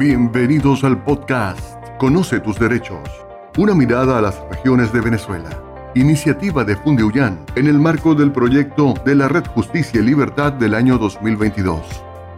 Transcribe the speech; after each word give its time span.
Bienvenidos 0.00 0.82
al 0.82 1.04
podcast 1.04 1.76
Conoce 1.98 2.40
tus 2.40 2.58
derechos. 2.58 3.06
Una 3.58 3.74
mirada 3.74 4.16
a 4.16 4.22
las 4.22 4.40
regiones 4.50 4.94
de 4.94 5.02
Venezuela. 5.02 5.50
Iniciativa 5.94 6.64
de 6.64 6.74
Fundeuyán 6.74 7.44
en 7.54 7.66
el 7.66 7.78
marco 7.78 8.14
del 8.14 8.32
proyecto 8.32 8.94
de 9.04 9.14
la 9.14 9.28
Red 9.28 9.44
Justicia 9.48 10.00
y 10.00 10.04
Libertad 10.04 10.54
del 10.54 10.72
año 10.72 10.96
2022. 10.96 11.82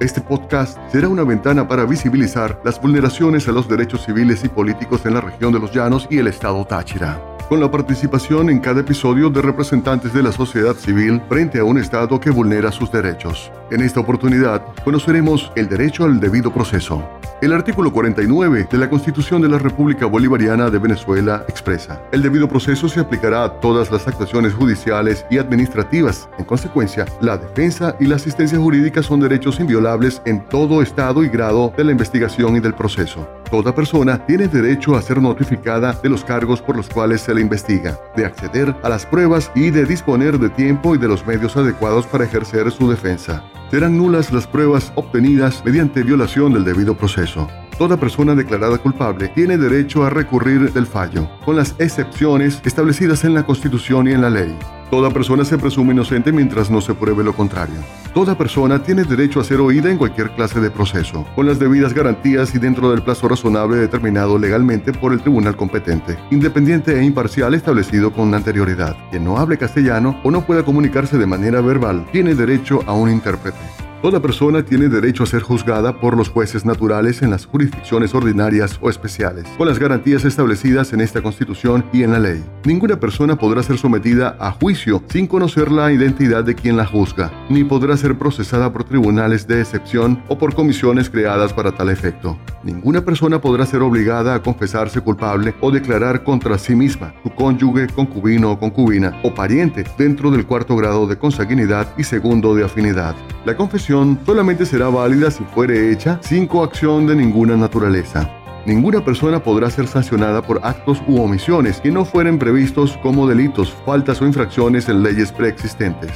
Este 0.00 0.20
podcast 0.20 0.76
será 0.90 1.06
una 1.06 1.22
ventana 1.22 1.68
para 1.68 1.84
visibilizar 1.84 2.60
las 2.64 2.82
vulneraciones 2.82 3.46
a 3.46 3.52
los 3.52 3.68
derechos 3.68 4.04
civiles 4.06 4.42
y 4.42 4.48
políticos 4.48 5.06
en 5.06 5.14
la 5.14 5.20
región 5.20 5.52
de 5.52 5.60
los 5.60 5.72
Llanos 5.72 6.08
y 6.10 6.18
el 6.18 6.26
estado 6.26 6.64
Táchira 6.64 7.31
con 7.52 7.60
la 7.60 7.70
participación 7.70 8.48
en 8.48 8.60
cada 8.60 8.80
episodio 8.80 9.28
de 9.28 9.42
representantes 9.42 10.14
de 10.14 10.22
la 10.22 10.32
sociedad 10.32 10.74
civil 10.74 11.20
frente 11.28 11.58
a 11.58 11.64
un 11.64 11.76
Estado 11.76 12.18
que 12.18 12.30
vulnera 12.30 12.72
sus 12.72 12.90
derechos. 12.90 13.52
En 13.70 13.82
esta 13.82 14.00
oportunidad 14.00 14.62
conoceremos 14.82 15.52
el 15.54 15.68
derecho 15.68 16.04
al 16.04 16.18
debido 16.18 16.50
proceso. 16.50 17.06
El 17.42 17.52
artículo 17.52 17.92
49 17.92 18.68
de 18.70 18.78
la 18.78 18.88
Constitución 18.88 19.42
de 19.42 19.50
la 19.50 19.58
República 19.58 20.06
Bolivariana 20.06 20.70
de 20.70 20.78
Venezuela 20.78 21.44
expresa, 21.46 22.00
el 22.10 22.22
debido 22.22 22.48
proceso 22.48 22.88
se 22.88 23.00
aplicará 23.00 23.44
a 23.44 23.60
todas 23.60 23.90
las 23.90 24.08
actuaciones 24.08 24.54
judiciales 24.54 25.26
y 25.28 25.36
administrativas. 25.36 26.30
En 26.38 26.46
consecuencia, 26.46 27.04
la 27.20 27.36
defensa 27.36 27.96
y 28.00 28.06
la 28.06 28.16
asistencia 28.16 28.58
jurídica 28.58 29.02
son 29.02 29.20
derechos 29.20 29.60
inviolables 29.60 30.22
en 30.24 30.42
todo 30.48 30.80
estado 30.80 31.22
y 31.22 31.28
grado 31.28 31.70
de 31.76 31.84
la 31.84 31.92
investigación 31.92 32.56
y 32.56 32.60
del 32.60 32.72
proceso. 32.72 33.28
Toda 33.52 33.74
persona 33.74 34.24
tiene 34.24 34.48
derecho 34.48 34.96
a 34.96 35.02
ser 35.02 35.20
notificada 35.20 35.92
de 36.02 36.08
los 36.08 36.24
cargos 36.24 36.62
por 36.62 36.74
los 36.74 36.88
cuales 36.88 37.20
se 37.20 37.34
le 37.34 37.42
investiga, 37.42 38.00
de 38.16 38.24
acceder 38.24 38.74
a 38.82 38.88
las 38.88 39.04
pruebas 39.04 39.52
y 39.54 39.68
de 39.68 39.84
disponer 39.84 40.38
de 40.38 40.48
tiempo 40.48 40.94
y 40.94 40.98
de 40.98 41.06
los 41.06 41.26
medios 41.26 41.54
adecuados 41.54 42.06
para 42.06 42.24
ejercer 42.24 42.70
su 42.70 42.88
defensa. 42.88 43.44
Serán 43.70 43.98
nulas 43.98 44.32
las 44.32 44.46
pruebas 44.46 44.90
obtenidas 44.94 45.62
mediante 45.66 46.02
violación 46.02 46.54
del 46.54 46.64
debido 46.64 46.96
proceso. 46.96 47.46
Toda 47.78 47.96
persona 47.96 48.34
declarada 48.34 48.78
culpable 48.78 49.28
tiene 49.28 49.58
derecho 49.58 50.04
a 50.04 50.10
recurrir 50.10 50.72
del 50.72 50.86
fallo, 50.86 51.28
con 51.44 51.56
las 51.56 51.74
excepciones 51.78 52.60
establecidas 52.64 53.24
en 53.24 53.34
la 53.34 53.44
Constitución 53.44 54.06
y 54.06 54.12
en 54.12 54.20
la 54.20 54.30
ley. 54.30 54.56
Toda 54.90 55.10
persona 55.10 55.42
se 55.42 55.56
presume 55.56 55.94
inocente 55.94 56.32
mientras 56.32 56.70
no 56.70 56.82
se 56.82 56.92
pruebe 56.92 57.24
lo 57.24 57.32
contrario. 57.32 57.76
Toda 58.12 58.36
persona 58.36 58.82
tiene 58.82 59.04
derecho 59.04 59.40
a 59.40 59.44
ser 59.44 59.58
oída 59.58 59.90
en 59.90 59.96
cualquier 59.96 60.30
clase 60.32 60.60
de 60.60 60.70
proceso, 60.70 61.26
con 61.34 61.46
las 61.46 61.58
debidas 61.58 61.94
garantías 61.94 62.54
y 62.54 62.58
dentro 62.58 62.90
del 62.90 63.02
plazo 63.02 63.26
razonable 63.26 63.78
determinado 63.78 64.38
legalmente 64.38 64.92
por 64.92 65.14
el 65.14 65.22
tribunal 65.22 65.56
competente, 65.56 66.18
independiente 66.30 66.98
e 66.98 67.02
imparcial 67.02 67.54
establecido 67.54 68.12
con 68.12 68.34
anterioridad. 68.34 68.94
Quien 69.10 69.24
no 69.24 69.38
hable 69.38 69.56
castellano 69.56 70.20
o 70.24 70.30
no 70.30 70.44
pueda 70.44 70.62
comunicarse 70.62 71.16
de 71.16 71.26
manera 71.26 71.62
verbal 71.62 72.06
tiene 72.12 72.34
derecho 72.34 72.80
a 72.86 72.92
un 72.92 73.10
intérprete. 73.10 73.81
Toda 74.02 74.20
persona 74.20 74.64
tiene 74.64 74.88
derecho 74.88 75.22
a 75.22 75.26
ser 75.26 75.42
juzgada 75.42 76.00
por 76.00 76.16
los 76.16 76.28
jueces 76.28 76.64
naturales 76.64 77.22
en 77.22 77.30
las 77.30 77.46
jurisdicciones 77.46 78.12
ordinarias 78.16 78.76
o 78.80 78.90
especiales, 78.90 79.46
con 79.56 79.68
las 79.68 79.78
garantías 79.78 80.24
establecidas 80.24 80.92
en 80.92 81.00
esta 81.00 81.22
Constitución 81.22 81.84
y 81.92 82.02
en 82.02 82.10
la 82.10 82.18
ley. 82.18 82.44
Ninguna 82.64 82.98
persona 82.98 83.36
podrá 83.36 83.62
ser 83.62 83.78
sometida 83.78 84.36
a 84.40 84.50
juicio 84.50 85.04
sin 85.08 85.28
conocer 85.28 85.70
la 85.70 85.92
identidad 85.92 86.42
de 86.42 86.56
quien 86.56 86.76
la 86.76 86.84
juzga, 86.84 87.30
ni 87.48 87.62
podrá 87.62 87.96
ser 87.96 88.18
procesada 88.18 88.72
por 88.72 88.82
tribunales 88.82 89.46
de 89.46 89.60
excepción 89.60 90.20
o 90.26 90.36
por 90.36 90.52
comisiones 90.52 91.08
creadas 91.08 91.52
para 91.52 91.70
tal 91.70 91.88
efecto. 91.88 92.36
Ninguna 92.64 93.04
persona 93.04 93.40
podrá 93.40 93.66
ser 93.66 93.82
obligada 93.82 94.34
a 94.34 94.42
confesarse 94.42 95.00
culpable 95.00 95.54
o 95.60 95.70
declarar 95.70 96.24
contra 96.24 96.58
sí 96.58 96.74
misma, 96.74 97.14
su 97.22 97.30
cónyuge, 97.30 97.86
concubino 97.86 98.50
o 98.50 98.58
concubina, 98.58 99.20
o 99.22 99.32
pariente 99.32 99.84
dentro 99.96 100.32
del 100.32 100.44
cuarto 100.44 100.74
grado 100.74 101.06
de 101.06 101.16
consanguinidad 101.16 101.86
y 101.96 102.02
segundo 102.02 102.56
de 102.56 102.64
afinidad. 102.64 103.14
La 103.44 103.56
confesión 103.56 103.91
solamente 104.24 104.64
será 104.64 104.88
válida 104.88 105.30
si 105.30 105.44
fuere 105.44 105.92
hecha 105.92 106.18
sin 106.22 106.46
coacción 106.46 107.06
de 107.06 107.14
ninguna 107.14 107.56
naturaleza. 107.56 108.28
Ninguna 108.64 109.04
persona 109.04 109.42
podrá 109.42 109.68
ser 109.70 109.86
sancionada 109.86 110.40
por 110.40 110.60
actos 110.62 111.02
u 111.06 111.20
omisiones 111.20 111.80
que 111.80 111.90
no 111.90 112.04
fueren 112.04 112.38
previstos 112.38 112.96
como 113.02 113.26
delitos, 113.26 113.74
faltas 113.84 114.22
o 114.22 114.26
infracciones 114.26 114.88
en 114.88 115.02
leyes 115.02 115.30
preexistentes. 115.30 116.12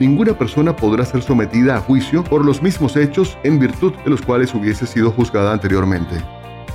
Ninguna 0.00 0.36
persona 0.36 0.74
podrá 0.74 1.04
ser 1.04 1.22
sometida 1.22 1.76
a 1.76 1.80
juicio 1.80 2.24
por 2.24 2.44
los 2.44 2.62
mismos 2.62 2.96
hechos 2.96 3.38
en 3.44 3.60
virtud 3.60 3.92
de 4.04 4.10
los 4.10 4.20
cuales 4.20 4.52
hubiese 4.54 4.86
sido 4.86 5.12
juzgada 5.12 5.52
anteriormente. 5.52 6.16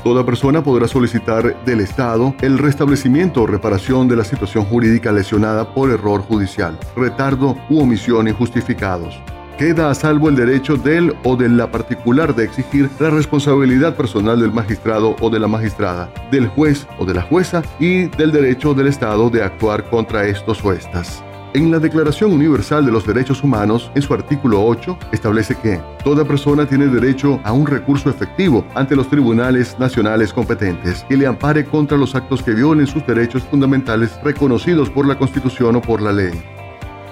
Toda 0.03 0.25
persona 0.25 0.63
podrá 0.63 0.87
solicitar 0.87 1.65
del 1.65 1.81
Estado 1.81 2.33
el 2.41 2.57
restablecimiento 2.57 3.43
o 3.43 3.47
reparación 3.47 4.07
de 4.07 4.15
la 4.15 4.23
situación 4.23 4.63
jurídica 4.63 5.11
lesionada 5.11 5.73
por 5.73 5.89
error 5.89 6.21
judicial, 6.21 6.79
retardo 6.95 7.57
u 7.69 7.81
omisión 7.81 8.29
injustificados 8.29 9.21
queda 9.59 9.89
a 9.89 9.93
salvo 9.93 10.29
el 10.29 10.37
derecho 10.37 10.77
del 10.77 11.13
o 11.25 11.35
de 11.35 11.49
la 11.49 11.69
particular 11.69 12.33
de 12.33 12.45
exigir 12.45 12.89
la 12.97 13.09
responsabilidad 13.09 13.93
personal 13.93 14.39
del 14.39 14.53
magistrado 14.53 15.17
o 15.19 15.29
de 15.29 15.37
la 15.37 15.49
magistrada, 15.49 16.09
del 16.31 16.47
juez 16.47 16.87
o 16.97 17.03
de 17.03 17.13
la 17.13 17.23
jueza 17.23 17.61
y 17.77 18.05
del 18.05 18.31
derecho 18.31 18.73
del 18.73 18.87
Estado 18.87 19.29
de 19.29 19.43
actuar 19.43 19.89
contra 19.89 20.25
estos 20.25 20.63
o 20.63 20.71
estas. 20.71 21.21
En 21.53 21.71
la 21.71 21.79
Declaración 21.79 22.31
Universal 22.31 22.85
de 22.85 22.91
los 22.93 23.05
Derechos 23.05 23.43
Humanos, 23.43 23.91
en 23.95 24.01
su 24.01 24.13
artículo 24.13 24.65
8, 24.65 24.97
establece 25.11 25.55
que 25.55 25.81
toda 26.05 26.23
persona 26.23 26.65
tiene 26.65 26.87
derecho 26.87 27.41
a 27.43 27.51
un 27.51 27.67
recurso 27.67 28.09
efectivo 28.09 28.65
ante 28.75 28.95
los 28.95 29.09
tribunales 29.09 29.77
nacionales 29.77 30.31
competentes 30.31 31.05
que 31.09 31.17
le 31.17 31.27
ampare 31.27 31.65
contra 31.65 31.97
los 31.97 32.15
actos 32.15 32.41
que 32.43 32.53
violen 32.53 32.87
sus 32.87 33.05
derechos 33.05 33.43
fundamentales 33.43 34.17
reconocidos 34.23 34.89
por 34.89 35.05
la 35.05 35.17
Constitución 35.17 35.75
o 35.75 35.81
por 35.81 36.01
la 36.01 36.13
ley. 36.13 36.58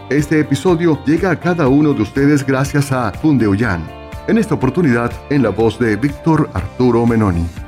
Este 0.09 0.39
episodio 0.39 0.97
llega 1.03 1.31
a 1.31 1.35
cada 1.37 1.67
uno 1.67 1.93
de 1.93 2.01
ustedes 2.01 2.45
gracias 2.45 2.93
a 2.93 3.11
Fundeoyan. 3.11 3.85
En 4.29 4.37
esta 4.37 4.55
oportunidad, 4.55 5.11
en 5.29 5.43
la 5.43 5.49
voz 5.49 5.77
de 5.79 5.97
Víctor 5.97 6.49
Arturo 6.53 7.05
Menoni. 7.05 7.66